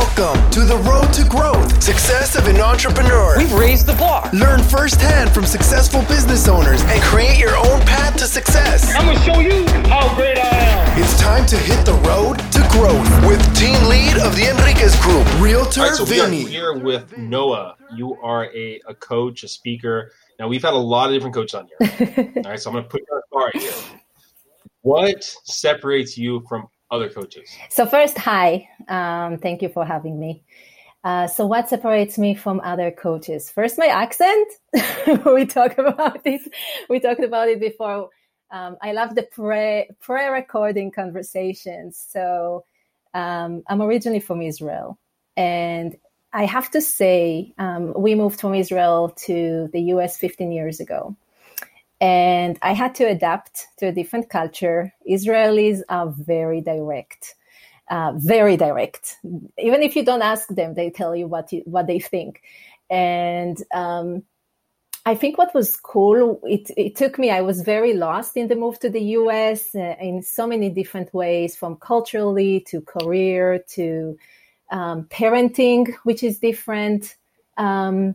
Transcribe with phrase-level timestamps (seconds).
[0.00, 3.36] Welcome to the road to growth, success of an entrepreneur.
[3.36, 4.30] We've raised the bar.
[4.32, 8.94] Learn firsthand from successful business owners and create your own path to success.
[8.96, 11.02] I'm gonna show you how great I am.
[11.02, 15.26] It's time to hit the road to growth with team lead of the Enriquez Group,
[15.38, 17.76] Realtor All right, so we are here with Noah.
[17.94, 20.12] You are a, a coach, a speaker.
[20.38, 22.32] Now we've had a lot of different coaches on here.
[22.36, 24.00] All right, so I'm going to put you on the spot right here.
[24.80, 27.48] What separates you from other coaches?
[27.68, 28.68] So first, hi.
[28.88, 30.42] Um, thank you for having me.
[31.02, 33.50] Uh, so what separates me from other coaches?
[33.50, 34.48] First, my accent.
[35.26, 36.42] we talked about it.
[36.88, 38.10] We talked about it before.
[38.50, 42.04] Um, I love the pre pre-recording conversations.
[42.10, 42.64] So
[43.14, 44.98] um, I'm originally from Israel,
[45.36, 45.96] and
[46.32, 50.18] I have to say um, we moved from Israel to the U.S.
[50.18, 51.16] 15 years ago
[52.00, 54.92] and I had to adapt to a different culture.
[55.08, 57.34] Israelis are very direct,
[57.90, 59.18] uh, very direct.
[59.58, 62.42] Even if you don't ask them, they tell you what you, what they think.
[62.88, 64.22] And um,
[65.04, 67.30] I think what was cool, it, it took me.
[67.30, 69.74] I was very lost in the move to the U.S.
[69.74, 74.16] Uh, in so many different ways, from culturally to career to
[74.70, 77.16] um, parenting, which is different.
[77.58, 78.14] Um,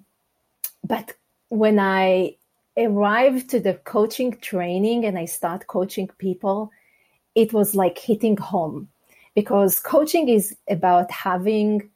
[0.83, 1.14] but
[1.49, 2.36] when I
[2.77, 6.71] arrived to the coaching training and I start coaching people,
[7.35, 8.89] it was like hitting home
[9.33, 11.89] because coaching is about having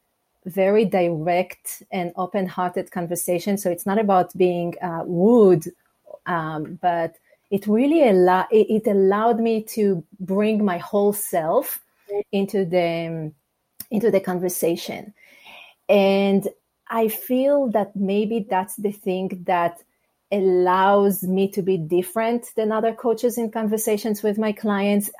[0.46, 3.58] very direct and open-hearted conversation.
[3.58, 5.66] So it's not about being uh, rude,
[6.26, 7.16] um, but
[7.50, 11.82] it really allow it, it allowed me to bring my whole self
[12.32, 13.32] into the
[13.90, 15.12] into the conversation,
[15.88, 16.48] and
[16.88, 19.82] I feel that maybe that's the thing that
[20.32, 25.10] allows me to be different than other coaches in conversations with my clients.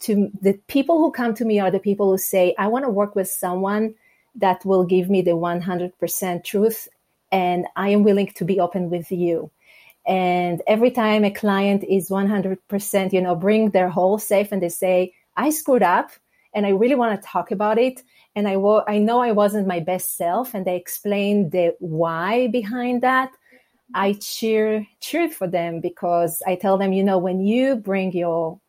[0.00, 2.90] To the people who come to me are the people who say i want to
[2.90, 3.94] work with someone
[4.36, 6.88] that will give me the 100% truth
[7.32, 9.50] and i am willing to be open with you.
[10.06, 14.68] And every time a client is 100% you know bring their whole self and they
[14.68, 16.12] say i screwed up
[16.54, 18.02] and i really want to talk about it
[18.36, 22.46] and i, wa- I know i wasn't my best self and they explain the why
[22.46, 23.32] behind that
[23.94, 28.60] I cheer cheer for them because I tell them, you know, when you bring your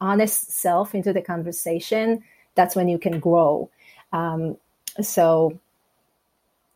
[0.00, 3.70] honest self into the conversation, that's when you can grow.
[4.12, 4.56] Um,
[5.00, 5.58] so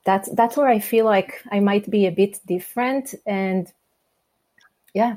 [0.04, 3.70] that's that's where I feel like I might be a bit different, and
[4.94, 5.16] yeah.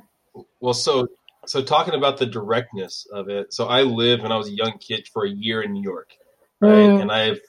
[0.59, 1.07] Well, so
[1.45, 3.53] so talking about the directness of it.
[3.53, 6.11] So I lived when I was a young kid for a year in New York,
[6.59, 6.71] right?
[6.71, 7.01] Mm.
[7.01, 7.39] And I've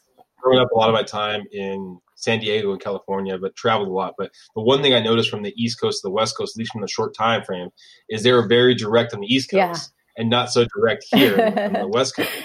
[0.41, 3.93] grown up a lot of my time in San Diego and California, but traveled a
[3.93, 4.15] lot.
[4.17, 6.59] But the one thing I noticed from the East Coast to the West Coast, at
[6.61, 7.69] least from the short time frame,
[8.09, 10.21] is they were very direct on the East Coast Yeah.
[10.23, 12.31] and not so direct here on the West Coast.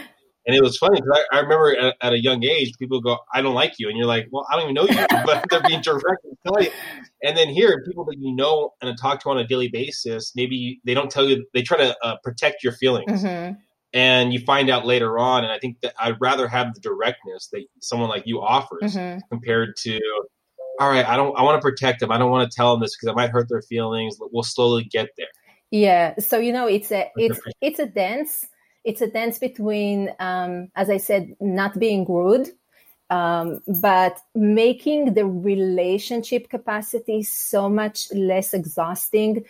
[0.47, 3.17] And it was funny because I, I remember at, at a young age, people go,
[3.33, 4.95] "I don't like you," and you're like, "Well, I don't even know you,"
[5.25, 6.71] but they're being direct and tell you.
[7.21, 10.79] And then here, people that you know and talk to on a daily basis, maybe
[10.85, 11.45] they don't tell you.
[11.53, 13.57] They try to uh, protect your feelings Mhm.
[13.93, 15.43] And you find out later on.
[15.43, 19.21] And I think that I'd rather have the directness that someone like you offers Mhm.
[19.29, 19.99] compared to,
[20.79, 22.11] all right, I don't, I want to protect them.
[22.11, 24.17] I don't want to tell them this because I might hurt their feelings.
[24.19, 25.27] We'll slowly get there.
[25.71, 28.45] Yeah, so you know, it's a it's it's a dance.
[28.85, 32.49] It's a dance between, um, as I said, not being rude,
[33.09, 39.43] um, but making the relationship capacity so much less exhausting.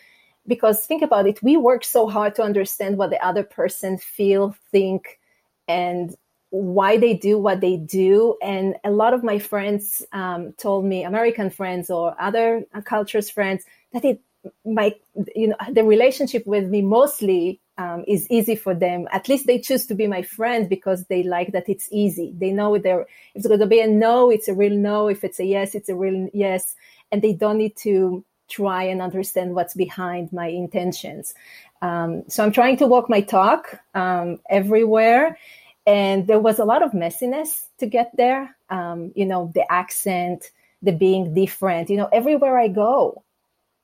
[0.47, 4.55] Because think about it, we work so hard to understand what the other person feel,
[4.71, 5.19] think,
[5.67, 6.15] and
[6.49, 8.37] why they do what they do.
[8.41, 13.65] And a lot of my friends um, told me, American friends or other cultures friends,
[13.91, 14.21] that it
[14.65, 14.95] my
[15.35, 19.07] you know the relationship with me mostly um, is easy for them.
[19.11, 22.33] At least they choose to be my friend because they like that it's easy.
[22.37, 25.07] They know there it's going to be a no, it's a real no.
[25.07, 26.75] If it's a yes, it's a real yes,
[27.11, 31.33] and they don't need to try and understand what's behind my intentions.
[31.81, 35.37] Um, so I'm trying to walk my talk um, everywhere,
[35.85, 38.55] and there was a lot of messiness to get there.
[38.69, 40.51] Um, you know, the accent,
[40.81, 41.89] the being different.
[41.89, 43.23] You know, everywhere I go,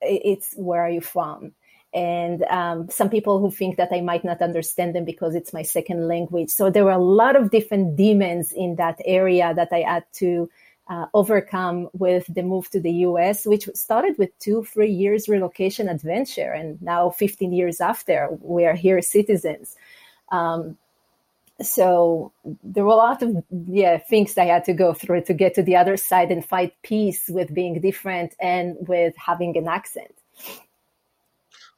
[0.01, 1.53] it's where are you from?
[1.93, 5.61] And um, some people who think that I might not understand them because it's my
[5.61, 6.49] second language.
[6.49, 10.49] So there were a lot of different demons in that area that I had to
[10.87, 15.87] uh, overcome with the move to the US, which started with two, three years relocation
[15.87, 16.51] adventure.
[16.51, 19.75] And now, 15 years after, we are here citizens.
[20.29, 20.77] Um,
[21.61, 22.31] so
[22.63, 25.63] there were a lot of yeah things I had to go through to get to
[25.63, 30.13] the other side and fight peace with being different and with having an accent.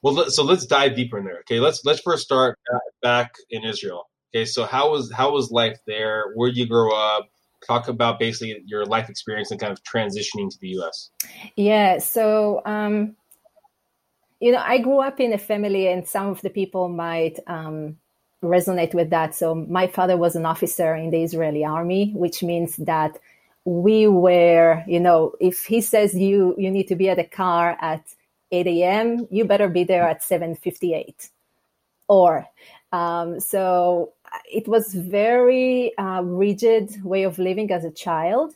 [0.02, 1.40] Well, so let's dive deeper in there.
[1.40, 2.58] Okay, let's let's first start
[3.02, 4.10] back in Israel.
[4.34, 6.32] Okay, so how was how was life there?
[6.36, 7.30] Where you grow up?
[7.66, 11.10] Talk about basically your life experience and kind of transitioning to the U.S.
[11.56, 12.00] Yeah.
[12.00, 13.16] So, um,
[14.40, 17.98] you know, I grew up in a family, and some of the people might um,
[18.44, 19.36] resonate with that.
[19.36, 23.20] So, my father was an officer in the Israeli army, which means that
[23.66, 27.78] we were, you know, if he says you you need to be at a car
[27.82, 28.04] at
[28.52, 31.30] 8 a.m., you better be there at 7:58.
[32.08, 32.48] Or
[32.92, 34.14] um, so
[34.46, 38.56] it was very uh, rigid way of living as a child.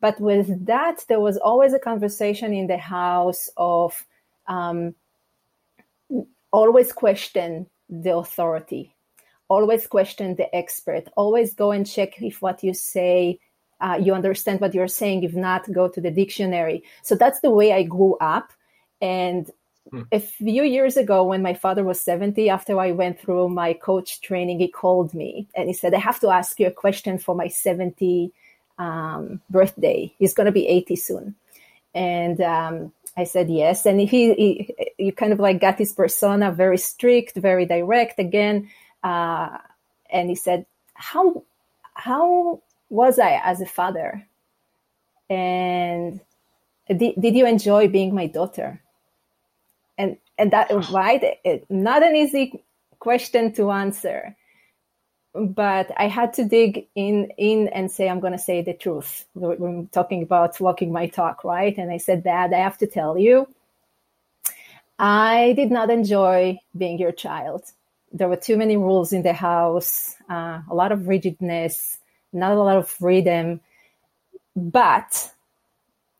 [0.00, 4.04] But with that, there was always a conversation in the house of
[4.46, 4.94] um,
[6.50, 8.94] always question the authority,
[9.48, 13.38] always question the expert, always go and check if what you say
[13.82, 15.24] uh, you understand what you're saying.
[15.24, 16.84] If not, go to the dictionary.
[17.02, 18.52] So that's the way I grew up.
[19.00, 19.50] And
[19.90, 20.02] hmm.
[20.10, 24.20] a few years ago, when my father was 70, after I went through my coach
[24.20, 27.34] training, he called me and he said, I have to ask you a question for
[27.34, 28.32] my 70
[28.78, 30.12] um, birthday.
[30.18, 31.34] He's going to be 80 soon.
[31.94, 33.86] And um, I said yes.
[33.86, 38.70] And he, he, you kind of like got his persona very strict, very direct again.
[39.02, 39.58] Uh,
[40.10, 41.42] and he said, how,
[41.94, 44.26] how was I as a father?
[45.28, 46.20] And
[46.88, 48.81] did, did you enjoy being my daughter?
[49.98, 52.64] And and that right, it, not an easy
[52.98, 54.36] question to answer.
[55.34, 59.26] But I had to dig in in and say I'm going to say the truth.
[59.34, 61.76] We're, talking about walking my talk, right?
[61.78, 63.48] And I said, that I have to tell you,
[64.98, 67.64] I did not enjoy being your child.
[68.12, 71.96] There were too many rules in the house, uh, a lot of rigidness,
[72.32, 73.60] not a lot of freedom.
[74.54, 75.31] But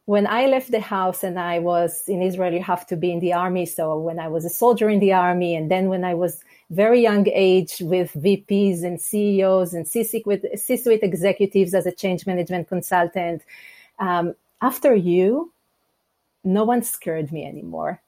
[0.06, 3.20] when I left the house and I was in Israel, you have to be in
[3.20, 3.66] the army.
[3.66, 7.00] So when I was a soldier in the army, and then when I was very
[7.00, 13.42] young age with VPs and CEOs and C-suite executives as a change management consultant,
[13.98, 15.52] um, after you,
[16.42, 18.00] no one scared me anymore.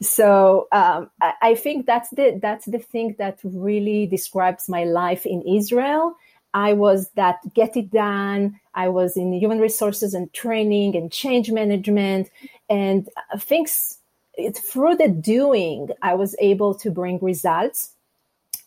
[0.00, 5.26] So um, I, I think that's the that's the thing that really describes my life
[5.26, 6.14] in Israel
[6.54, 8.60] I was that get it done.
[8.74, 12.30] I was in human resources and training and change management
[12.68, 13.08] and
[13.38, 13.98] things
[14.34, 17.92] it, through the doing, I was able to bring results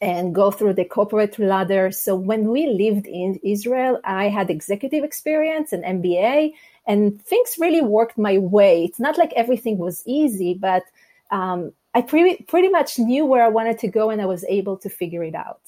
[0.02, 1.92] and go through the corporate ladder.
[1.92, 6.54] So when we lived in Israel, I had executive experience and MBA
[6.86, 8.86] and things really worked my way.
[8.86, 10.84] It's not like everything was easy, but
[11.32, 14.78] um, I pretty, pretty much knew where I wanted to go and I was able
[14.78, 15.62] to figure it out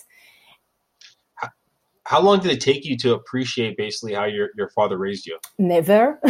[2.07, 5.37] how long did it take you to appreciate basically how your, your father raised you?
[5.57, 6.17] Never.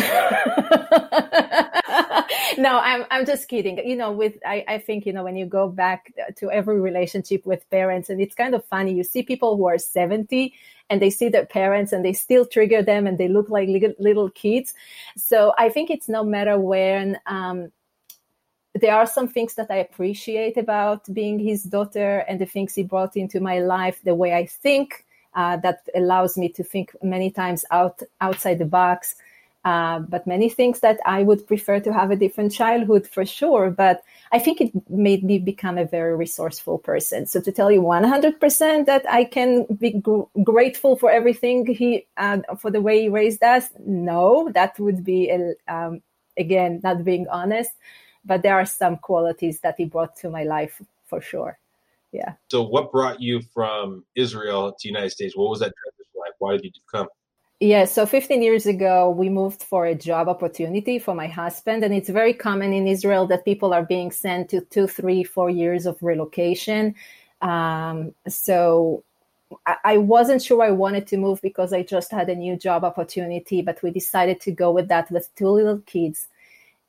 [2.57, 3.77] no, I'm I'm just kidding.
[3.87, 7.45] You know, with I, I think, you know, when you go back to every relationship
[7.45, 10.51] with parents, and it's kind of funny, you see people who are 70
[10.89, 13.93] and they see their parents and they still trigger them and they look like little,
[13.99, 14.73] little kids.
[15.15, 17.71] So I think it's no matter when um,
[18.73, 22.81] there are some things that I appreciate about being his daughter and the things he
[22.81, 25.03] brought into my life, the way I think,
[25.37, 29.15] uh, that allows me to think many times out outside the box.
[29.63, 33.69] Uh, but many things that I would prefer to have a different childhood for sure.
[33.69, 34.01] But
[34.31, 37.25] I think it made me become a very resourceful person.
[37.25, 42.39] So to tell you 100% that I can be gr- grateful for everything he, uh,
[42.57, 45.29] for the way he raised us, no, that would be,
[45.67, 46.01] um,
[46.37, 47.71] again, not being honest.
[48.23, 51.59] But there are some qualities that he brought to my life for sure
[52.11, 52.33] yeah.
[52.49, 55.35] So, what brought you from Israel to the United States?
[55.35, 56.33] What was that transition like?
[56.39, 57.07] Why did you come?
[57.59, 61.83] Yeah, so 15 years ago, we moved for a job opportunity for my husband.
[61.83, 65.49] And it's very common in Israel that people are being sent to two, three, four
[65.49, 66.93] years of relocation.
[67.41, 69.03] Um, so
[69.65, 72.83] I, I wasn't sure I wanted to move because I just had a new job
[72.83, 76.27] opportunity, but we decided to go with that with two little kids.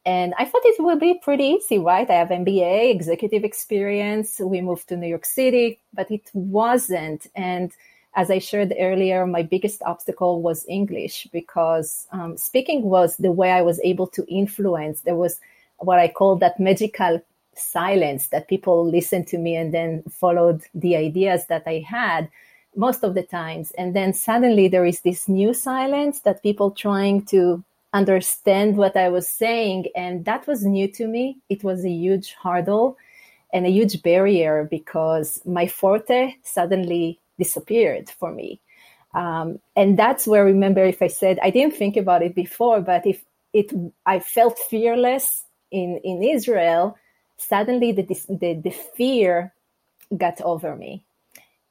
[0.06, 2.08] And I thought it would be pretty easy, right?
[2.08, 4.40] I have MBA, executive experience.
[4.40, 7.26] We moved to New York City, but it wasn't.
[7.34, 7.72] And
[8.14, 13.50] as I shared earlier, my biggest obstacle was English because um, speaking was the way
[13.50, 15.02] I was able to influence.
[15.02, 15.40] There was
[15.78, 17.20] what I call that magical
[17.54, 22.30] silence that people listened to me and then followed the ideas that I had
[22.76, 23.72] most of the times.
[23.72, 27.62] And then suddenly there is this new silence that people trying to
[27.92, 29.87] understand what I was saying.
[29.97, 31.38] And that was new to me.
[31.49, 32.97] It was a huge hurdle
[33.52, 38.61] and a huge barrier because my forte suddenly disappeared for me.
[39.14, 43.07] Um, and that's where remember if I said I didn't think about it before, but
[43.07, 43.73] if it
[44.04, 46.99] I felt fearless in in Israel,
[47.38, 49.54] suddenly the the, the fear
[50.16, 51.04] got over me.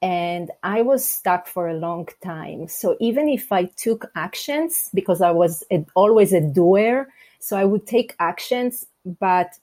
[0.00, 2.68] And I was stuck for a long time.
[2.68, 7.08] So even if I took actions, because I was a, always a doer,
[7.40, 8.86] so I would take actions,
[9.18, 9.58] but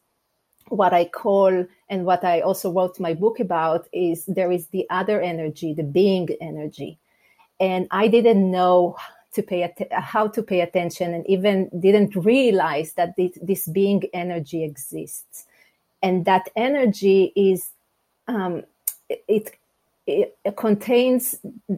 [0.69, 4.85] what I call and what I also wrote my book about is there is the
[4.89, 6.99] other energy, the being energy.
[7.59, 8.97] And I didn't know
[9.33, 14.03] to pay att- how to pay attention and even didn't realize that this, this being
[14.13, 15.45] energy exists.
[16.01, 17.69] And that energy is,
[18.27, 18.63] um,
[19.09, 19.55] it,
[20.07, 21.35] it, it contains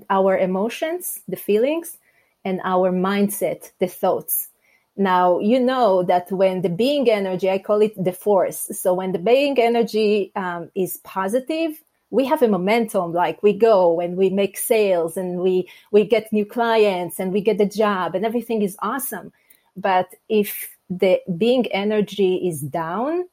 [0.09, 1.97] our emotions, the feelings,
[2.45, 4.49] and our mindset, the thoughts.
[4.95, 8.67] Now, you know that when the being energy, I call it the force.
[8.71, 13.99] So when the being energy um, is positive, we have a momentum like we go
[13.99, 18.15] and we make sales and we we get new clients and we get the job
[18.15, 19.31] and everything is awesome
[19.75, 23.25] but if the being energy is down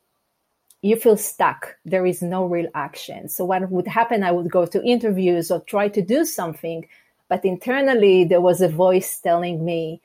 [0.84, 4.66] you feel stuck there is no real action so what would happen i would go
[4.66, 6.86] to interviews or try to do something
[7.28, 10.00] but internally there was a voice telling me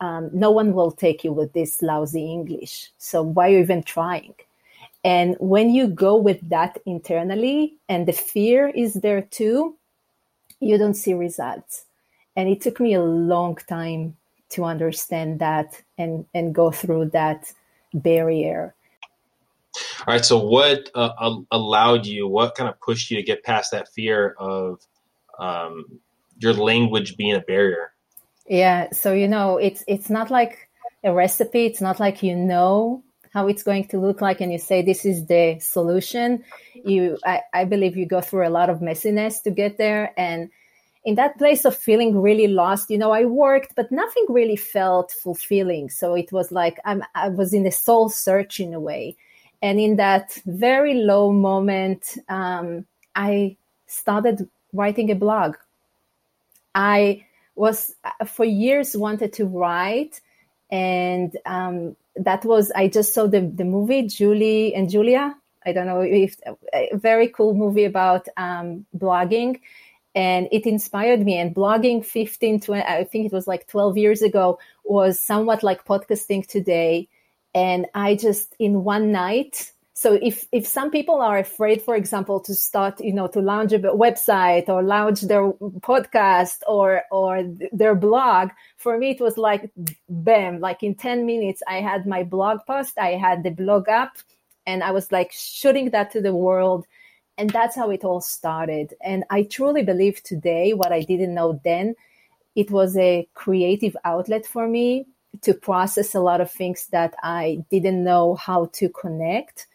[0.00, 2.90] um, no one will take you with this lousy English.
[2.98, 4.34] So why are you even trying?
[5.04, 9.76] And when you go with that internally and the fear is there too,
[10.60, 11.84] you don't see results.
[12.36, 14.16] And it took me a long time
[14.50, 17.52] to understand that and, and go through that
[17.92, 18.74] barrier.
[20.00, 20.24] All right.
[20.24, 24.34] So, what uh, allowed you, what kind of pushed you to get past that fear
[24.38, 24.80] of
[25.38, 25.84] um,
[26.38, 27.92] your language being a barrier?
[28.46, 30.68] Yeah, so you know, it's it's not like
[31.02, 31.66] a recipe.
[31.66, 35.04] It's not like you know how it's going to look like and you say this
[35.04, 36.44] is the solution.
[36.74, 40.50] You I, I believe you go through a lot of messiness to get there and
[41.04, 45.12] in that place of feeling really lost, you know, I worked, but nothing really felt
[45.12, 45.90] fulfilling.
[45.90, 49.16] So it was like I'm, I was in a soul search in a way.
[49.64, 53.56] And in that very low moment, um, I
[53.86, 55.56] started writing a blog.
[56.74, 57.24] I
[57.56, 60.20] was uh, for years wanted to write
[60.70, 65.34] and um, that was i just saw the, the movie julie and julia.
[65.64, 66.36] I don't know if
[66.74, 69.60] a very cool movie about um, blogging
[70.14, 71.38] and it inspired me.
[71.38, 75.86] And blogging 15 20 i think it was like 12 years ago was somewhat like
[75.86, 77.08] podcasting today
[77.54, 82.40] and i just in one night so if if some people are afraid for example
[82.40, 87.94] to start you know to launch a website or launch their podcast or or their
[87.94, 89.70] blog for me it was like
[90.08, 94.18] bam like in 10 minutes i had my blog post i had the blog up
[94.66, 96.86] and i was like shooting that to the world.
[97.36, 98.94] And that's how it all started.
[99.00, 101.94] And i truly believe today what i didn't know then
[102.54, 105.06] it was a creative outlet for me
[105.42, 109.66] to process a lot of things that i didn't know how to connect.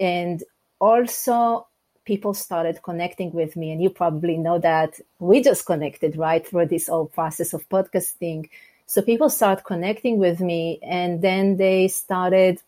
[0.00, 0.42] And
[0.80, 1.66] also
[2.04, 6.66] people started connecting with me and you probably know that we just connected right through
[6.66, 8.48] this whole process of podcasting.
[8.86, 12.60] So people start connecting with me and then they started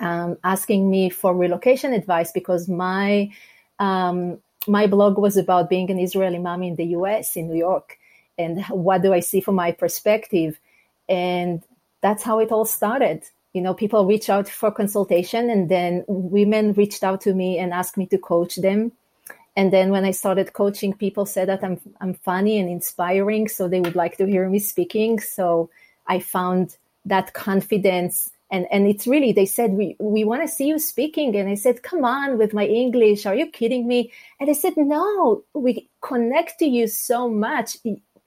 [0.00, 3.30] um, asking me for relocation advice because my
[3.78, 4.38] um,
[4.68, 7.98] my blog was about being an israeli mom in the us in new york.
[8.36, 10.60] And what do i see from my perspective
[11.12, 11.62] and
[12.00, 13.22] that's how it all started.
[13.52, 17.72] You know people reach out for consultation and then women reached out to me and
[17.72, 18.92] asked me to coach them.
[19.54, 23.68] And then when i started coaching people said that i'm i'm funny and inspiring so
[23.68, 25.20] they would like to hear me speaking.
[25.20, 25.68] So
[26.06, 28.30] i found that confidence.
[28.50, 31.36] And and it's really they said we we want to see you speaking.
[31.36, 33.26] And i said come on with my english.
[33.26, 34.10] Are you kidding me?
[34.40, 37.76] And i said no we connect to you so much.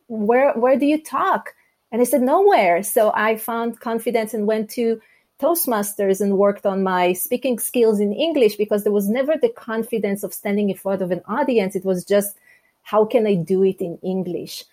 [0.07, 1.55] Where where do you talk
[1.91, 4.99] and i said nowhere so i found confidence and went to
[5.39, 10.23] Toastmasters and worked on my speaking skills in English because there was never the confidence
[10.23, 11.75] of standing in front of an audience.
[11.75, 12.37] It was just,
[12.83, 14.63] how can I do it in English?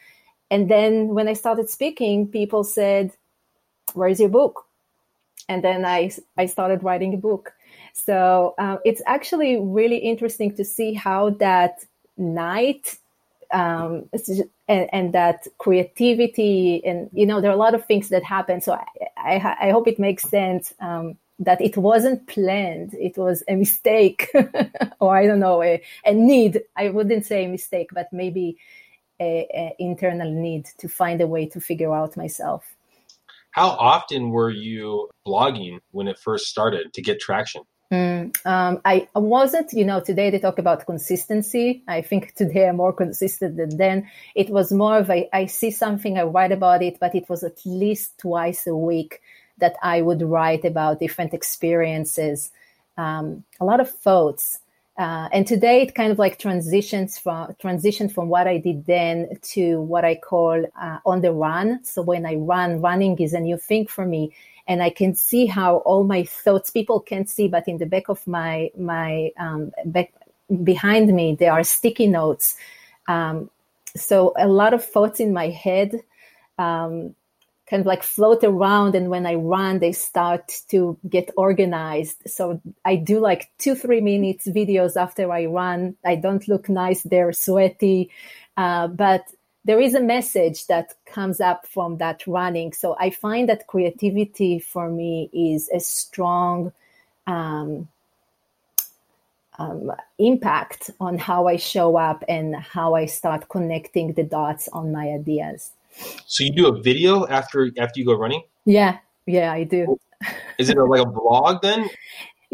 [0.51, 3.13] And then when I started speaking, people said,
[3.95, 4.67] Where's your book?
[5.49, 7.53] And then I, I started writing a book.
[7.95, 11.85] So uh, it's actually really interesting to see how that
[12.17, 12.99] night
[13.53, 14.09] um,
[14.69, 18.61] and, and, that creativity and you know there are a lot of things that happen.
[18.61, 18.85] So i,
[19.17, 22.95] I, I hope it makes sense um, that it wasn't planned.
[22.95, 24.29] It was a mistake
[25.01, 26.63] or i don't know a, a, need.
[26.77, 28.57] I wouldn't say a mistake but maybe
[29.21, 32.65] a, a internal need to find a way to figure out myself.
[33.53, 39.07] How often were you blogging when it first started to get traction Mm, um, I
[39.15, 41.83] wasn't, you know, today they talk about consistency.
[41.87, 44.09] I think today I'm more consistent than then.
[44.35, 47.45] It was more of a, I see something, I write about it, but it was
[47.45, 49.21] at least twice a week
[49.59, 52.51] that I would write about different experiences.
[52.97, 54.61] Um, a lot of thoughts.
[54.97, 59.39] Uh, and today it kind of like transitions from transition from what I did then
[59.53, 61.83] to what I call uh, on the run.
[61.85, 64.35] So when I run, running is a new thing for me,
[64.67, 68.09] and I can see how all my thoughts people can't see, but in the back
[68.09, 70.13] of my my um, back
[70.63, 72.57] behind me there are sticky notes.
[73.09, 73.51] Um,
[73.97, 76.01] so a lot of thoughts in my head.
[76.59, 77.15] Um,
[77.73, 82.61] kind of like float around and when i run they start to get organized so
[82.85, 87.33] i do like two three minutes videos after i run i don't look nice they're
[87.33, 88.11] sweaty
[88.59, 89.25] uh, but
[89.65, 94.59] there is a message that comes up from that running so i find that creativity
[94.59, 96.73] for me is a strong
[97.27, 97.89] um,
[99.59, 104.91] um, impact on how i show up and how i start connecting the dots on
[104.93, 105.73] my ideas
[106.27, 108.43] so you do a video after after you go running?
[108.65, 109.99] Yeah, yeah, I do.
[110.59, 111.89] Is it like a vlog then?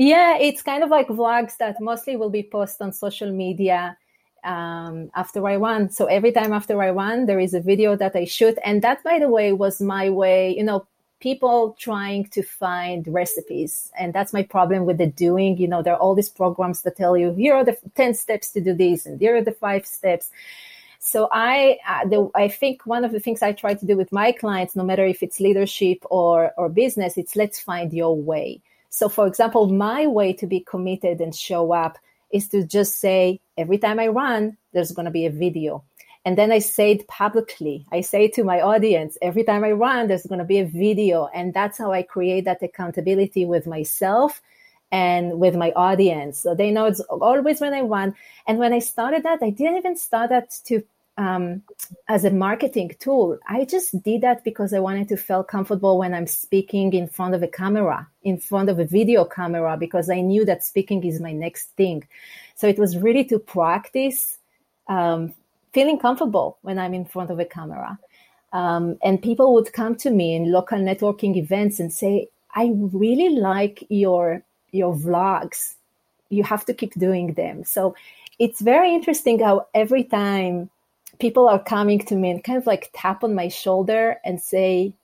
[0.00, 3.96] Yeah, it's kind of like vlogs that mostly will be posted on social media
[4.44, 5.90] um, after I won.
[5.90, 9.02] So every time after I won, there is a video that I shoot, and that,
[9.04, 10.56] by the way, was my way.
[10.56, 10.86] You know,
[11.20, 15.58] people trying to find recipes, and that's my problem with the doing.
[15.58, 18.50] You know, there are all these programs that tell you here are the ten steps
[18.52, 20.30] to do this, and here are the five steps
[20.98, 24.10] so I, uh, the, I think one of the things I try to do with
[24.12, 28.60] my clients, no matter if it's leadership or or business, it's let's find your way.
[28.90, 31.98] So, for example, my way to be committed and show up
[32.32, 35.84] is to just say every time I run, there's going to be a video.
[36.24, 37.86] And then I say it publicly.
[37.90, 41.26] I say to my audience, every time I run, there's going to be a video.
[41.32, 44.42] And that's how I create that accountability with myself
[44.90, 46.40] and with my audience.
[46.40, 48.14] So they know it's always when I run.
[48.46, 50.82] And when I started that, I didn't even start that to
[51.18, 51.62] um,
[52.08, 53.38] as a marketing tool.
[53.48, 57.34] I just did that because I wanted to feel comfortable when I'm speaking in front
[57.34, 61.20] of a camera, in front of a video camera, because I knew that speaking is
[61.20, 62.06] my next thing.
[62.54, 64.38] So it was really to practice
[64.86, 65.34] um,
[65.72, 67.98] feeling comfortable when I'm in front of a camera.
[68.52, 73.36] Um, and people would come to me in local networking events and say, I really
[73.36, 75.74] like your your vlogs.
[76.30, 77.64] You have to keep doing them.
[77.64, 77.94] So
[78.38, 80.70] it's very interesting how every time
[81.18, 84.94] people are coming to me and kind of like tap on my shoulder and say,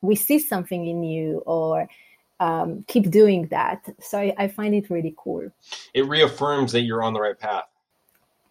[0.00, 1.88] We see something in you, or
[2.40, 3.84] um, keep doing that.
[4.00, 5.50] So I, I find it really cool.
[5.94, 7.64] It reaffirms that you're on the right path.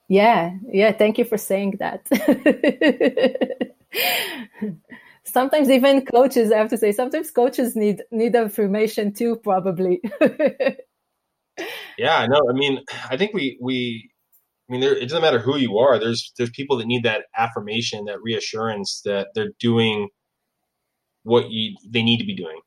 [0.07, 0.91] Yeah, yeah.
[0.93, 2.07] Thank you for saying that.
[5.23, 10.01] sometimes even coaches i have to say sometimes coaches need need affirmation too probably
[11.97, 14.09] yeah no i mean i think we we
[14.69, 17.23] i mean there, it doesn't matter who you are there's there's people that need that
[17.37, 20.09] affirmation that reassurance that they're doing
[21.23, 22.59] what you they need to be doing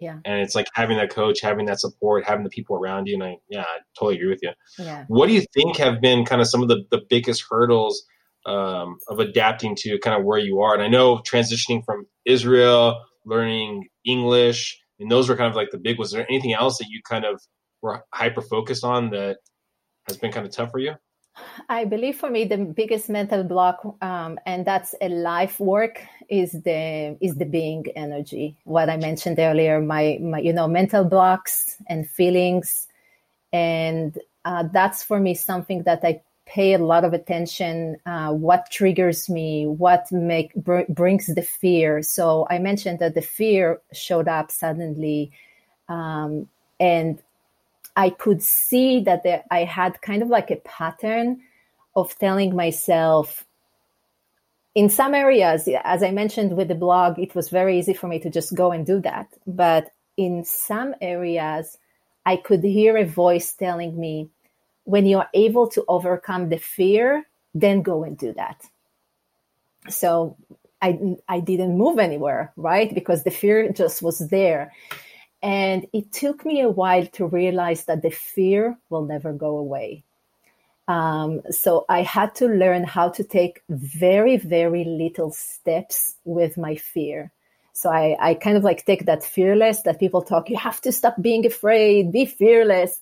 [0.00, 3.14] yeah and it's like having that coach having that support having the people around you
[3.14, 6.24] and i yeah i totally agree with you yeah what do you think have been
[6.24, 8.04] kind of some of the the biggest hurdles
[8.48, 10.74] um, of adapting to kind of where you are.
[10.74, 15.78] And I know transitioning from Israel, learning English, and those were kind of like the
[15.78, 15.98] big.
[15.98, 17.40] Was there anything else that you kind of
[17.82, 19.38] were hyper focused on that
[20.08, 20.94] has been kind of tough for you?
[21.68, 26.52] I believe for me the biggest mental block, um, and that's a life work, is
[26.52, 28.56] the is the being energy.
[28.64, 32.86] What I mentioned earlier, my, my you know mental blocks and feelings,
[33.52, 38.70] and uh, that's for me something that I pay a lot of attention uh, what
[38.70, 44.26] triggers me what make br- brings the fear so i mentioned that the fear showed
[44.26, 45.30] up suddenly
[45.90, 46.48] um,
[46.80, 47.22] and
[47.98, 51.40] i could see that there, i had kind of like a pattern
[51.94, 53.44] of telling myself
[54.74, 58.18] in some areas as i mentioned with the blog it was very easy for me
[58.18, 61.76] to just go and do that but in some areas
[62.24, 64.30] i could hear a voice telling me
[64.88, 68.64] when you are able to overcome the fear, then go and do that.
[69.90, 70.34] So
[70.80, 72.94] I, I didn't move anywhere, right?
[72.94, 74.72] Because the fear just was there.
[75.42, 80.04] And it took me a while to realize that the fear will never go away.
[80.88, 86.76] Um, so I had to learn how to take very, very little steps with my
[86.76, 87.30] fear.
[87.72, 90.90] So I, I kind of like take that fearless that people talk, you have to
[90.90, 93.00] stop being afraid, be fearless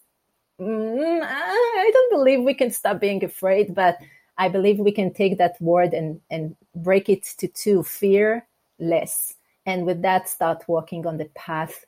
[0.61, 3.99] mm, I don't believe we can stop being afraid, but
[4.38, 8.46] I believe we can take that word and, and break it to two fear
[8.79, 9.35] less.
[9.64, 11.85] And with that, start walking on the path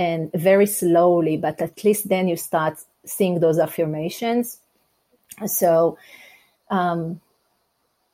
[0.00, 4.46] and very slowly, but at least then you start seeing those affirmations.
[5.46, 5.96] So,
[6.70, 7.20] um,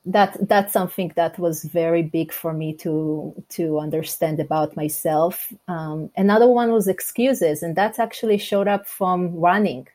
[0.05, 5.53] that that's something that was very big for me to to understand about myself.
[5.69, 9.89] Um, another one was excuses, and that actually showed up from running.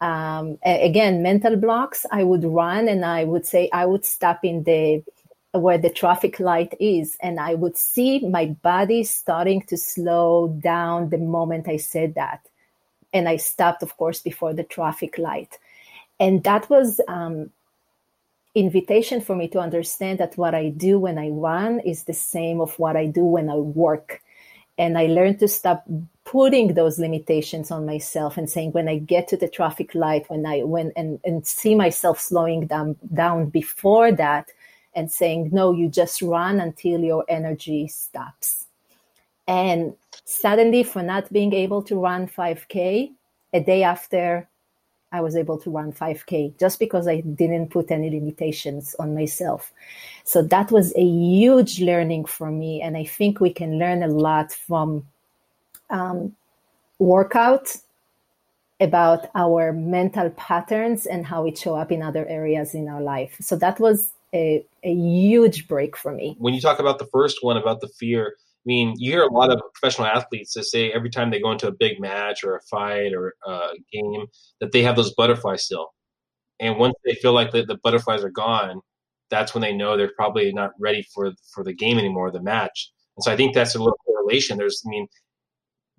[0.00, 2.04] um, again, mental blocks.
[2.12, 5.02] I would run and I would say I would stop in the
[5.58, 11.10] where the traffic light is, and I would see my body starting to slow down
[11.10, 12.46] the moment I said that,
[13.12, 15.58] and I stopped, of course, before the traffic light,
[16.18, 17.50] and that was um,
[18.56, 22.60] invitation for me to understand that what I do when I run is the same
[22.60, 24.22] of what I do when I work.
[24.78, 25.84] And I learned to stop
[26.24, 30.44] putting those limitations on myself and saying when I get to the traffic light, when
[30.44, 34.50] I when and, and see myself slowing down down before that
[34.96, 38.66] and saying, no, you just run until your energy stops.
[39.46, 43.12] And suddenly for not being able to run 5K,
[43.52, 44.48] a day after
[45.12, 49.72] I was able to run 5K just because I didn't put any limitations on myself.
[50.24, 52.82] So that was a huge learning for me.
[52.82, 55.06] And I think we can learn a lot from
[55.90, 56.34] um,
[56.98, 57.76] workout
[58.80, 63.36] about our mental patterns and how it show up in other areas in our life.
[63.40, 66.36] So that was a, a huge break for me.
[66.38, 69.32] When you talk about the first one about the fear, I mean, you hear a
[69.32, 72.56] lot of professional athletes that say every time they go into a big match or
[72.56, 74.26] a fight or uh, a game
[74.60, 75.88] that they have those butterflies still.
[76.58, 78.80] And once they feel like the, the butterflies are gone,
[79.28, 82.92] that's when they know they're probably not ready for for the game anymore, the match.
[83.16, 84.56] And so I think that's a little correlation.
[84.56, 85.08] There's, I mean,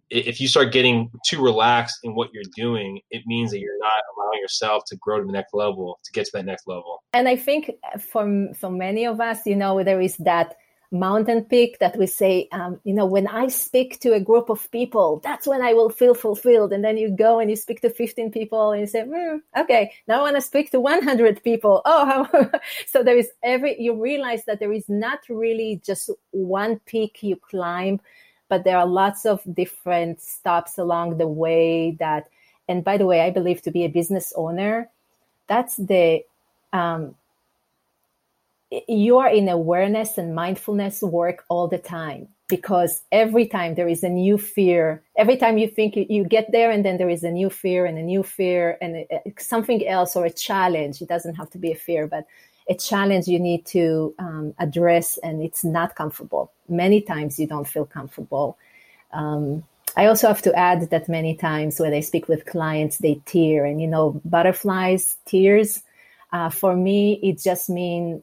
[0.10, 4.04] if you start getting too relaxed in what you're doing, it means that you're not
[4.16, 7.04] allowing yourself to grow to the next level, to get to that next level.
[7.14, 10.56] And I think for for many of us, you know, there is that
[10.92, 14.70] mountain peak that we say, um, you know, when I speak to a group of
[14.72, 16.72] people, that's when I will feel fulfilled.
[16.72, 19.92] And then you go and you speak to 15 people and you say, mm, okay,
[20.08, 21.82] now I want to speak to 100 people.
[22.00, 22.28] Oh,
[22.88, 27.36] so there is every, you realize that there is not really just one peak you
[27.36, 28.00] climb,
[28.50, 32.30] but there are lots of different stops along the way that,
[32.68, 34.90] and by the way, I believe to be a business owner,
[35.48, 36.24] that's the,
[36.74, 37.16] um,
[38.88, 44.04] you are in awareness and mindfulness work all the time because every time there is
[44.04, 47.32] a new fear every time you think you, get there and then there is a
[47.32, 51.36] new fear and a new fear and a, something else or a challenge it doesn't
[51.36, 52.26] have to be a fear but
[52.70, 56.52] a challenge you need to um, address and it's not comfortable.
[56.68, 58.58] Many times you don't feel comfortable.
[59.12, 59.64] Um,
[59.96, 63.66] i also have to add that many times when i speak with clients they tear.
[63.66, 65.82] And you know butterflies tears
[66.34, 68.22] uh, for me it just means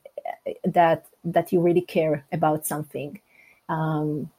[0.64, 3.20] that that you really care about something.
[3.68, 4.30] Um,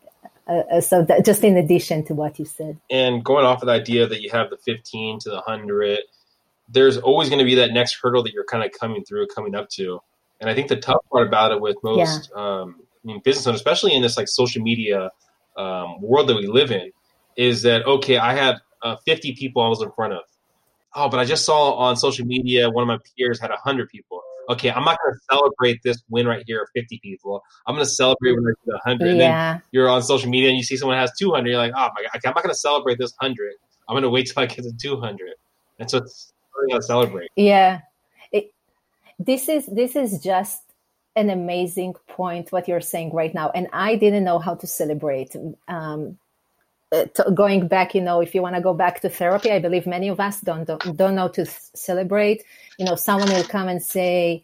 [0.48, 3.74] uh, so that, just in addition to what you said, and going off of the
[3.74, 6.00] idea that you have the 15 to the 100,
[6.70, 9.56] there's always going to be that next hurdle that you're kind of coming through, coming
[9.56, 10.00] up to.
[10.42, 12.42] And I think the tough part about it with most, yeah.
[12.42, 15.12] um, I mean, business owners, especially in this like social media
[15.58, 16.92] um, world that we live in,
[17.38, 18.18] is that okay?
[18.18, 20.22] I had uh, 50 people I was in front of.
[20.94, 24.22] Oh, but I just saw on social media one of my peers had 100 people
[24.50, 27.44] okay, I'm not going to celebrate this win right here of 50 people.
[27.66, 29.08] I'm going to celebrate when there's 100.
[29.08, 29.54] And yeah.
[29.54, 31.48] then you're on social media and you see someone has 200.
[31.48, 33.54] You're like, oh my god, I'm not going to celebrate this 100.
[33.88, 35.32] I'm going to wait till I get to 200.
[35.80, 36.34] And so it's
[36.70, 37.30] to celebrate.
[37.36, 37.82] Yeah,
[39.20, 40.62] this is this is just
[41.16, 45.36] an amazing point what you're saying right now, and I didn't know how to celebrate.
[45.68, 46.18] Um,
[46.92, 49.88] uh, going back, you know, if you want to go back to therapy, I believe
[49.88, 52.44] many of us don't, don't don't know to celebrate.
[52.78, 54.44] You know, someone will come and say,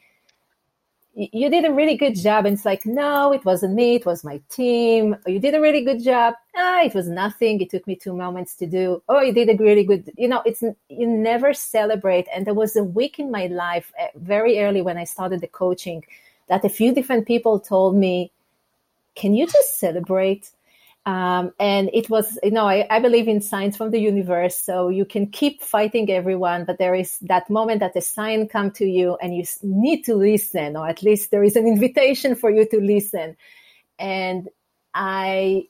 [1.13, 3.95] "You did a really good job," and it's like, "No, it wasn't me.
[3.95, 7.60] It was my team." "You did a really good job." Ah, it was nothing.
[7.60, 9.02] It took me two moments to do.
[9.10, 10.10] Oh, you did a really good.
[10.17, 12.28] You know, it's you never celebrate.
[12.34, 15.47] And there was a week in my life, uh, very early when I started the
[15.47, 16.04] coaching,
[16.47, 18.32] that a few different people told me,
[19.15, 20.52] "Can you just celebrate?"
[21.05, 24.55] Um, and it was, you know, I, I, believe in signs from the universe.
[24.55, 28.69] So you can keep fighting everyone, but there is that moment that a sign come
[28.73, 32.51] to you and you need to listen, or at least there is an invitation for
[32.51, 33.35] you to listen.
[33.97, 34.47] And
[34.93, 35.69] I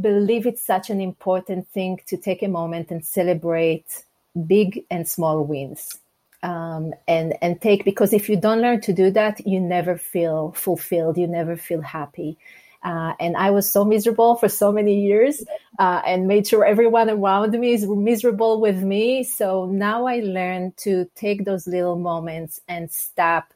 [0.00, 4.04] believe it's such an important thing to take a moment and celebrate
[4.46, 5.98] big and small wins.
[6.44, 10.52] Um, and and take because if you don't learn to do that, you never feel
[10.52, 11.16] fulfilled.
[11.16, 12.36] You never feel happy.
[12.84, 15.42] Uh, and I was so miserable for so many years
[15.78, 19.22] uh, and made sure everyone around me is miserable with me.
[19.22, 23.52] So now I learned to take those little moments and stop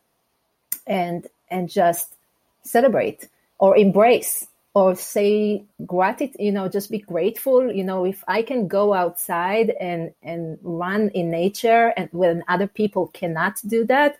[0.86, 2.14] and and just
[2.62, 8.42] celebrate or embrace or say gratitude you know just be grateful you know if i
[8.42, 14.18] can go outside and and run in nature and when other people cannot do that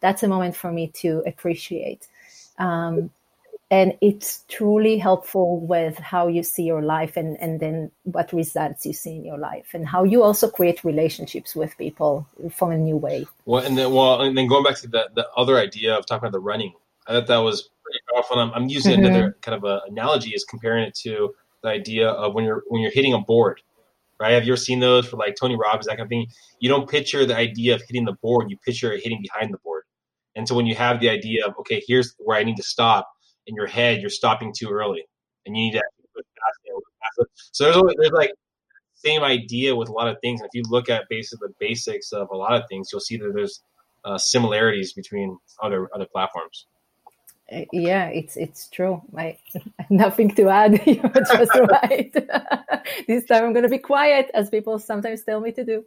[0.00, 2.06] that's a moment for me to appreciate
[2.58, 3.10] um,
[3.70, 8.86] and it's truly helpful with how you see your life and, and then what results
[8.86, 12.78] you see in your life and how you also create relationships with people from a
[12.78, 13.26] new way.
[13.44, 16.26] Well and then well and then going back to the, the other idea of talking
[16.26, 16.72] about the running
[17.06, 18.38] i thought that was pretty powerful.
[18.38, 19.06] I'm, I'm using mm-hmm.
[19.06, 22.82] another kind of a analogy is comparing it to the idea of when you're when
[22.82, 23.60] you're hitting a board
[24.20, 24.32] right?
[24.32, 26.26] Have you ever seen those for like tony robbins that kind of thing?
[26.58, 28.50] You don't picture the idea of hitting the board.
[28.50, 29.84] You picture it hitting behind the board.
[30.34, 33.08] And so when you have the idea of okay here's where i need to stop
[33.48, 35.04] in your head you're stopping too early
[35.44, 35.82] and you need to
[37.52, 38.32] so there's always, there's like
[38.94, 42.12] same idea with a lot of things and if you look at basically the basics
[42.12, 43.62] of a lot of things you'll see that there's
[44.04, 46.66] uh, similarities between other other platforms.
[47.50, 49.00] Uh, yeah it's it's true.
[49.16, 49.38] I
[49.90, 50.80] nothing to add.
[50.86, 52.12] You're just right.
[53.06, 55.84] This time i'm going to be quiet as people sometimes tell me to do.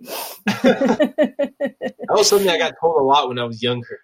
[0.63, 3.99] That was something i got told a lot when i was younger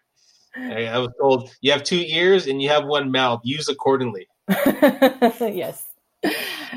[0.58, 3.41] I, was told you have two ears and you have one mouth.
[3.43, 4.28] Use accordingly.
[4.50, 5.84] yes.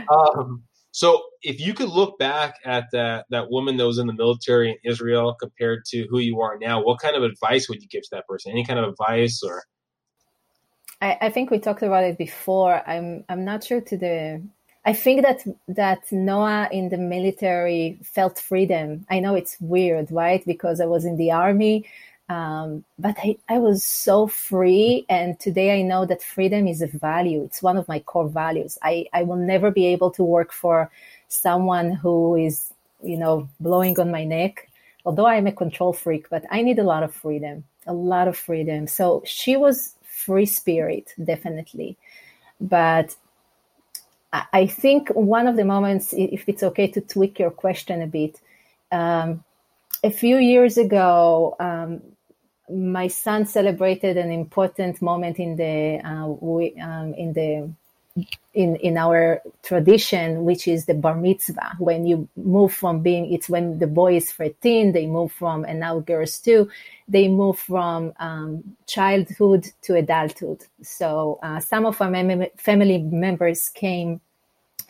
[0.08, 0.62] Um,
[0.92, 4.70] so, if you could look back at that that woman that was in the military
[4.70, 8.02] in Israel compared to who you are now, what kind of advice would you give
[8.02, 8.52] to that person?
[8.52, 9.62] Any kind of advice or?
[11.00, 12.82] I, I think we talked about it before.
[12.86, 14.42] I'm I'm not sure to the.
[14.84, 19.06] I think that that Noah in the military felt freedom.
[19.10, 20.44] I know it's weird, right?
[20.44, 21.86] Because I was in the army
[22.30, 25.04] um, but I, I was so free.
[25.08, 27.42] And today I know that freedom is a value.
[27.42, 28.78] It's one of my core values.
[28.82, 30.92] I, I will never be able to work for
[31.26, 34.70] someone who is, you know, blowing on my neck.
[35.04, 38.36] Although I'm a control freak, but I need a lot of freedom, a lot of
[38.36, 38.86] freedom.
[38.86, 41.96] So she was free spirit, definitely.
[42.60, 43.16] But
[44.32, 48.40] I think one of the moments, if it's okay to tweak your question a bit,
[48.92, 49.42] um,
[50.04, 52.00] a few years ago, um,
[52.72, 57.70] my son celebrated an important moment in the uh, we, um, in the
[58.54, 61.76] in in our tradition, which is the bar mitzvah.
[61.78, 65.80] When you move from being, it's when the boy is 13, they move from, and
[65.80, 66.68] now girls too,
[67.08, 70.64] they move from um, childhood to adulthood.
[70.82, 74.20] So uh, some of our mem- family members came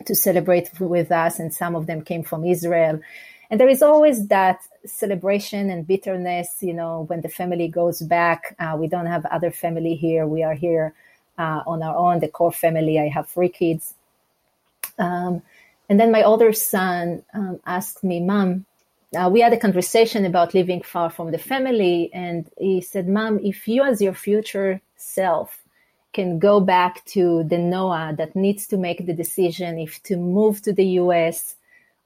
[0.05, 2.99] to celebrate with us, and some of them came from Israel.
[3.51, 8.55] And there is always that celebration and bitterness, you know, when the family goes back.
[8.57, 10.25] Uh, we don't have other family here.
[10.25, 10.93] We are here
[11.37, 12.97] uh, on our own, the core family.
[12.97, 13.93] I have three kids.
[14.97, 15.41] Um,
[15.89, 18.65] and then my older son um, asked me, Mom,
[19.19, 22.09] uh, we had a conversation about living far from the family.
[22.13, 25.61] And he said, Mom, if you, as your future self,
[26.13, 30.61] can go back to the Noah that needs to make the decision if to move
[30.61, 31.55] to the US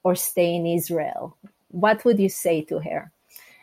[0.06, 1.36] or stay in Israel?
[1.70, 3.12] What would you say to her?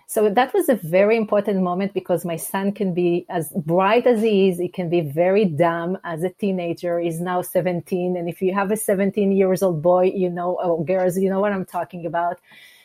[0.08, 4.20] So that was a very important moment because my son can be as bright as
[4.20, 4.58] he is.
[4.58, 6.98] He can be very dumb as a teenager.
[6.98, 8.18] He's now 17.
[8.18, 11.40] And if you have a 17 years old boy, you know, or girls, you know
[11.40, 12.40] what I'm talking about.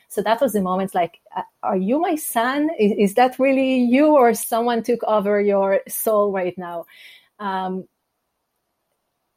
[0.08, 2.70] So that was the moment like, uh, are you my son?
[2.80, 6.86] Is, is that really you or someone took over your soul right now?
[7.39, 7.89] Um,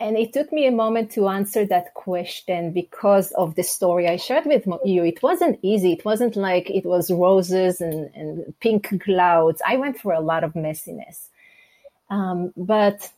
[0.00, 4.16] and it took me a moment to answer that question because of the story I
[4.16, 5.04] shared with you.
[5.04, 5.92] It wasn't easy.
[5.92, 9.60] It wasn't like it was roses and, and pink clouds.
[9.66, 11.28] I went through a lot of messiness.
[12.08, 13.10] Um, but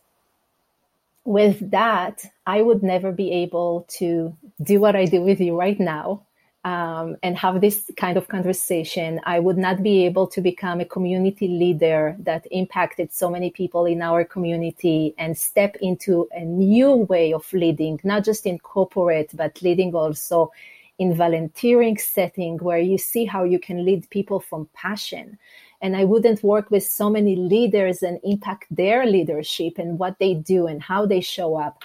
[1.23, 5.79] with that, I would never be able to do what I do with you right
[5.79, 6.23] now
[6.65, 10.85] um, and have this kind of conversation, I would not be able to become a
[10.85, 16.95] community leader that impacted so many people in our community and step into a new
[16.95, 20.51] way of leading, not just in corporate, but leading also
[20.99, 25.37] in volunteering setting where you see how you can lead people from passion.
[25.81, 30.35] And I wouldn't work with so many leaders and impact their leadership and what they
[30.35, 31.83] do and how they show up.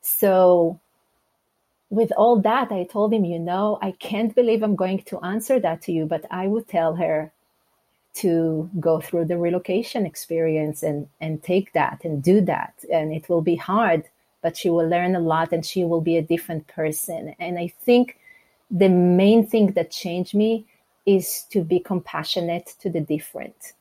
[0.00, 0.80] So
[1.90, 5.60] with all that, I told him, you know, I can't believe I'm going to answer
[5.60, 7.32] that to you, but I would tell her
[8.14, 12.74] to go through the relocation experience and, and take that and do that.
[12.92, 14.04] And it will be hard,
[14.42, 17.34] but she will learn a lot and she will be a different person.
[17.38, 18.18] And I think
[18.70, 20.66] the main thing that changed me
[21.04, 23.74] is to be compassionate to the different.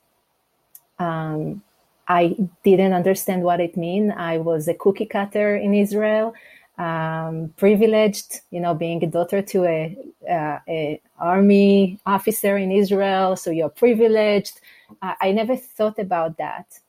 [1.00, 1.64] Um,
[2.08, 4.12] I didn't understand what it mean.
[4.12, 6.36] I was a cookie cutter in Israel
[6.78, 9.98] um, privileged, you know, being a daughter to a,
[10.30, 14.60] uh, a army officer in Israel, so you're privileged.
[15.02, 16.80] Uh, I never thought about that,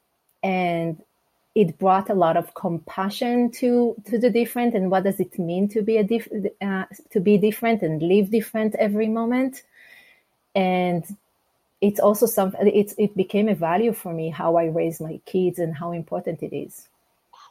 [0.42, 1.00] and
[1.54, 5.68] it brought a lot of compassion to to the different and what does it mean
[5.68, 6.28] to be a diff-
[6.60, 9.62] uh, to be different and live different every moment,
[10.54, 11.04] and
[11.80, 12.60] it's also something.
[12.74, 16.42] It's it became a value for me how I raise my kids and how important
[16.42, 16.88] it is.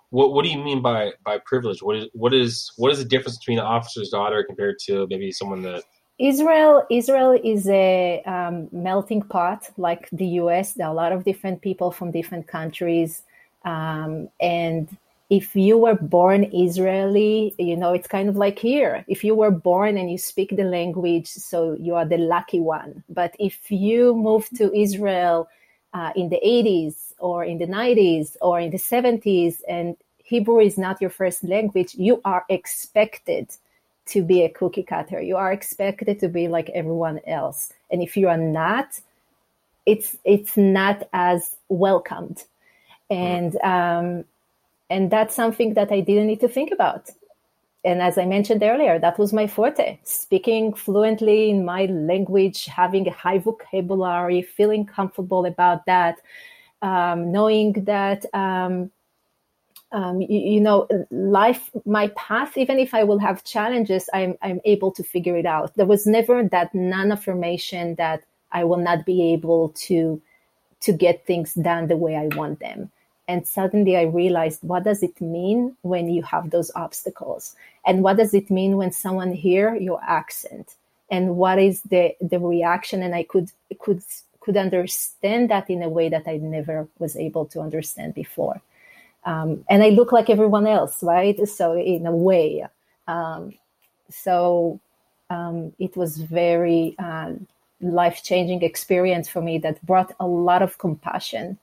[0.10, 1.82] What what do you mean by by privilege?
[1.82, 5.32] What is what is what is the difference between an officer's daughter compared to maybe
[5.32, 5.84] someone that
[6.20, 10.74] Israel Israel is a um, melting pot like the U.S.
[10.74, 13.24] There are a lot of different people from different countries,
[13.66, 14.88] um, and
[15.30, 19.04] if you were born Israeli, you know it's kind of like here.
[19.08, 23.04] If you were born and you speak the language, so you are the lucky one.
[23.10, 25.50] But if you move to Israel
[25.94, 30.78] uh, in the 80s or in the 90s or in the 70s and Hebrew is
[30.78, 33.50] not your first language, you are expected
[34.08, 35.22] to be a cookie cutter.
[35.22, 37.72] You are expected to be like everyone else.
[37.92, 39.00] And if you are not,
[39.86, 42.44] it's it's not as welcomed.
[43.10, 44.26] And um,
[44.90, 47.12] and that's something that I didn't need to think about.
[47.84, 53.08] And as I mentioned earlier, that was my forte speaking fluently in my language, having
[53.08, 56.18] a high vocabulary, feeling comfortable about that,
[56.82, 58.92] um, knowing that um,
[59.92, 64.60] um, you, you, know, life, my path, even if I will have challenges, I'm, I'm
[64.66, 65.76] able to figure it out.
[65.76, 70.22] There was never that non affirmation that I will not be able to,
[70.82, 72.92] to get things done the way I want them.
[73.28, 77.56] And suddenly I realized what does it mean when you have those obstacles?
[77.86, 80.76] And what does it mean when someone hear your accent?
[81.10, 83.02] And what is the, the reaction?
[83.02, 84.04] And I could, could,
[84.46, 88.62] could understand that in a way that I never was able to understand before
[89.26, 91.48] um, and I look like everyone else, right?
[91.48, 92.66] So in a way,
[93.08, 93.54] um,
[94.10, 94.80] so
[95.30, 97.34] um, it was very uh,
[97.82, 101.58] life changing experience for me that brought a lot of compassion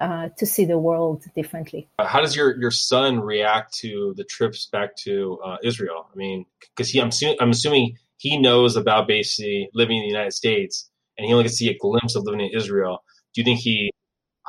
[0.00, 1.88] uh, to see the world differently.
[1.98, 6.08] How does your your son react to the trips back to uh, Israel?
[6.12, 10.32] I mean, because he, I'm, I'm assuming he knows about basically living in the United
[10.32, 10.88] States,
[11.22, 13.04] and he only gets to see a glimpse of living in Israel.
[13.32, 13.92] Do you think he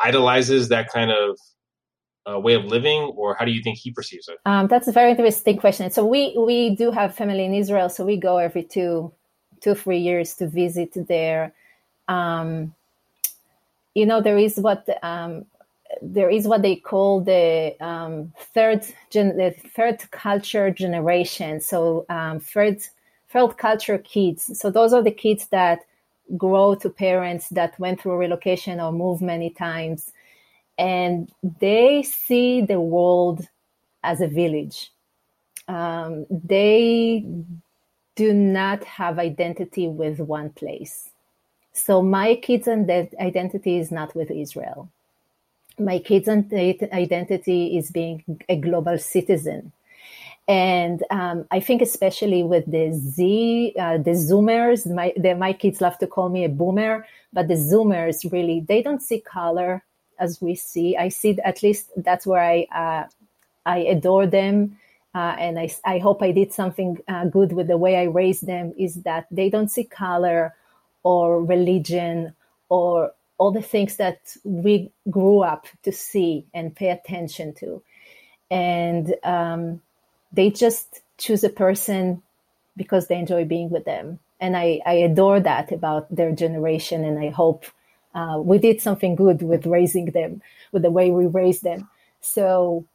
[0.04, 1.38] idolizes that kind of
[2.28, 4.38] uh, way of living, or how do you think he perceives it?
[4.46, 5.92] Um, that's a very interesting question.
[5.92, 9.12] So we we do have family in Israel, so we go every two
[9.62, 11.54] two three years to visit there.
[12.08, 12.74] Um,
[13.94, 15.46] you know, there is what um,
[16.02, 21.62] there is what they call the um, third gen- the third culture generation.
[21.62, 22.82] So um, third
[23.30, 24.60] third culture kids.
[24.60, 25.80] So those are the kids that
[26.38, 30.12] grow to parents that went through relocation or move many times
[30.78, 33.48] and they see the world
[34.04, 34.92] as a village.
[35.68, 37.26] Um, they
[38.16, 41.10] do not have identity with one place.
[41.74, 44.90] So my kids' identity is not with Israel.
[45.80, 49.72] My kids' identity is being a global citizen.
[50.48, 55.80] And um, I think especially with the Z, uh, the Zoomers, my, the, my kids
[55.80, 59.84] love to call me a boomer, but the Zoomers really, they don't see color
[60.20, 60.98] as we see.
[60.98, 63.08] I see at least that's where I uh,
[63.66, 64.78] I adore them,
[65.16, 68.46] uh, and I I hope I did something uh, good with the way I raised
[68.48, 68.74] them.
[68.78, 70.54] Is that they don't see color
[71.04, 72.34] or religion
[72.70, 77.82] or all the things that we grew up to see and pay attention to,
[78.50, 79.82] and um,
[80.34, 82.22] they just choose a person
[82.76, 84.20] because they enjoy being with them.
[84.40, 87.66] And I, I adore that about their generation, and I hope
[88.14, 90.42] uh, we did something good with raising them,
[90.72, 91.88] with the way we raised them.
[92.20, 92.86] So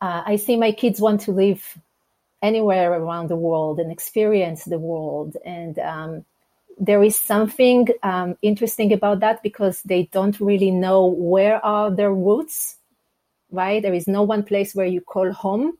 [0.00, 1.78] uh, I see my kids want to live
[2.42, 5.36] anywhere around the world and experience the world.
[5.44, 6.24] And um,
[6.78, 12.12] there is something um, interesting about that because they don't really know where are their
[12.12, 12.76] roots,
[13.52, 13.80] right?
[13.80, 15.78] There is no one place where you call home.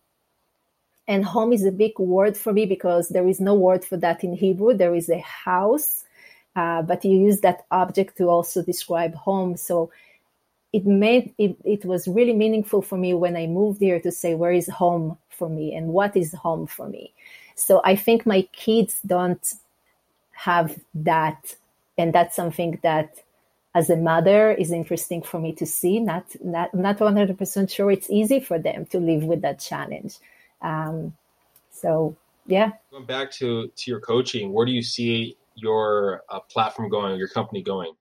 [1.08, 4.22] And home is a big word for me because there is no word for that
[4.22, 4.74] in Hebrew.
[4.74, 6.04] There is a house
[6.54, 9.56] uh, but you use that object to also describe home.
[9.56, 9.90] So
[10.72, 14.34] it made it, it was really meaningful for me when I moved here to say
[14.34, 17.12] where is home for me and what is home for me.
[17.54, 19.54] So I think my kids don't
[20.32, 21.56] have that,
[21.98, 23.18] and that's something that
[23.74, 26.00] as a mother is interesting for me to see.
[26.00, 29.60] Not not not one hundred percent sure it's easy for them to live with that
[29.60, 30.16] challenge.
[30.62, 31.14] Um,
[31.70, 32.72] so yeah.
[32.90, 37.28] Going back to to your coaching, where do you see your uh, platform going, your
[37.28, 37.92] company going?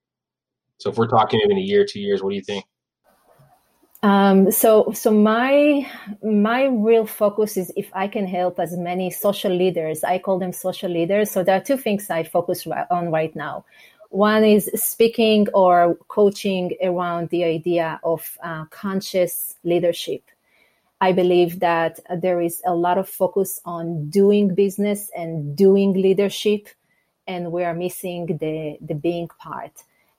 [0.78, 2.66] So if we're talking in a year, two years, what do you think?
[4.04, 5.88] Um, so, so my
[6.24, 10.04] my real focus is if I can help as many social leaders.
[10.04, 11.30] I call them social leaders.
[11.30, 13.64] So there are two things I focus on right now.
[14.10, 20.24] One is speaking or coaching around the idea of uh, conscious leadership.
[21.02, 26.70] I believe that there is a lot of focus on doing business and doing leadership
[27.28, 29.74] and we are missing the the being part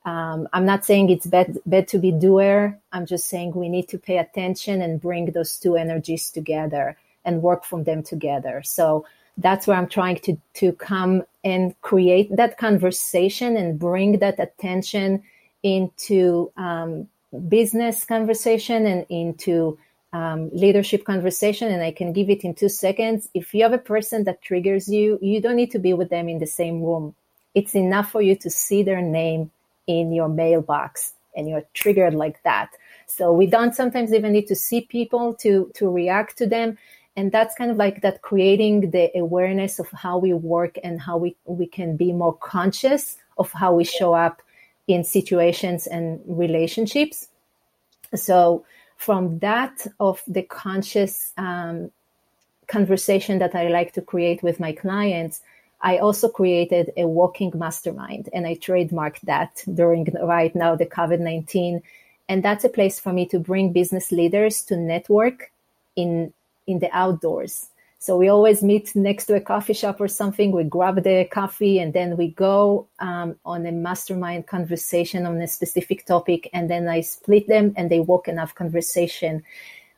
[0.04, 2.78] Um, I'm not saying it's bad, bad to be doer.
[2.92, 7.42] I'm just saying we need to pay attention and bring those two energies together and
[7.42, 8.62] work from them together.
[8.64, 9.06] So
[9.38, 15.22] that's where I'm trying to to come and create that conversation and bring that attention
[15.62, 17.08] into um,
[17.48, 19.78] business conversation and into
[20.12, 21.70] um, leadership conversation.
[21.70, 23.28] And I can give it in two seconds.
[23.34, 26.28] If you have a person that triggers you, you don't need to be with them
[26.28, 27.14] in the same room.
[27.54, 29.50] It's enough for you to see their name
[29.86, 32.70] in your mailbox and you're triggered like that.
[33.06, 36.78] So we don't sometimes even need to see people to to react to them
[37.16, 41.16] and that's kind of like that creating the awareness of how we work and how
[41.18, 44.40] we, we can be more conscious of how we show up
[44.88, 47.28] in situations and relationships
[48.14, 48.64] so
[49.05, 51.90] from that of the conscious um,
[52.68, 55.42] conversation that i like to create with my clients
[55.80, 61.82] i also created a walking mastermind and i trademarked that during right now the covid-19
[62.28, 65.50] and that's a place for me to bring business leaders to network
[65.96, 66.32] in
[66.66, 67.68] in the outdoors.
[68.03, 70.50] So we always meet next to a coffee shop or something.
[70.50, 75.46] We grab the coffee and then we go um, on a mastermind conversation on a
[75.46, 76.50] specific topic.
[76.53, 79.44] And then I split them and they walk enough conversation.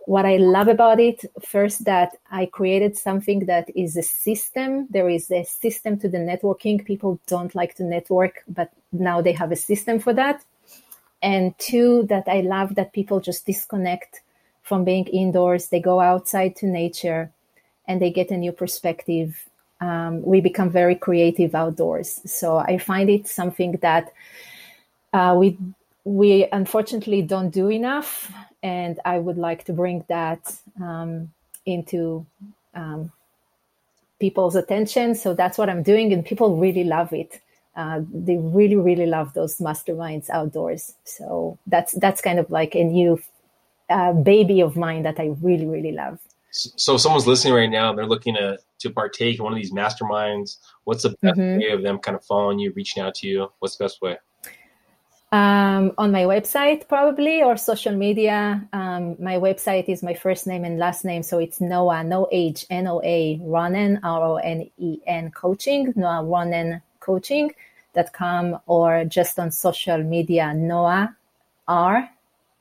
[0.05, 4.87] What I love about it, first, that I created something that is a system.
[4.91, 6.85] There is a system to the networking.
[6.85, 10.45] People don't like to network, but now they have a system for that.
[11.23, 14.21] And two, that I love that people just disconnect
[14.61, 15.69] from being indoors.
[15.69, 17.31] They go outside to nature
[17.87, 19.45] and they get a new perspective.
[19.81, 22.21] Um, we become very creative outdoors.
[22.25, 24.13] So I find it something that
[25.13, 25.59] uh, we
[26.05, 28.33] we unfortunately don't do enough,
[28.63, 31.33] and I would like to bring that um,
[31.65, 32.27] into
[32.75, 33.11] um,
[34.21, 35.15] people's attention.
[35.15, 37.41] So that's what I'm doing, and people really love it.
[37.77, 40.95] Uh, they really, really love those masterminds outdoors.
[41.05, 43.21] So that's that's kind of like a new
[43.91, 46.19] uh, baby of mine that I really, really love.
[46.57, 49.59] So, if someone's listening right now and they're looking to to partake in one of
[49.59, 50.59] these masterminds.
[50.85, 51.59] What's the best mm-hmm.
[51.59, 53.49] way of them kind of following you, reaching out to you?
[53.59, 54.19] What's the best way?
[55.33, 58.69] Um, on my website, probably, or social media.
[58.73, 62.67] Um, my website is my first name and last name, so it's Noa, no H,
[62.71, 69.41] N O A, Ronen, R O N E N coaching, Noa Ronen coaching.com, or just
[69.41, 71.17] on social media, Noa
[71.67, 72.11] R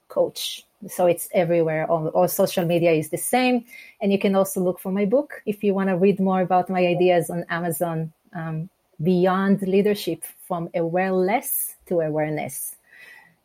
[0.07, 0.65] coach.
[0.87, 1.89] So it's everywhere.
[1.89, 3.65] All, all, social media is the same.
[4.01, 6.69] And you can also look for my book if you want to read more about
[6.69, 8.69] my ideas on Amazon um,
[9.01, 12.75] Beyond Leadership from Awareless to Awareness.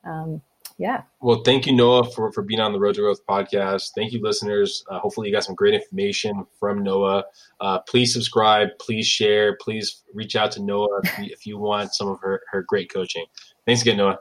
[0.05, 0.41] Um,
[0.79, 1.03] yeah.
[1.21, 3.91] Well, thank you, Noa, for, for being on the Road to Growth podcast.
[3.97, 4.85] Thank you, listeners.
[4.89, 7.25] Uh, hopefully, you got some great information from Noa.
[7.61, 11.95] Uh, please subscribe, please share, please reach out to Noa if you, if you want
[11.95, 13.25] some of her, her great coaching.
[13.67, 14.21] Thanks again, Noa.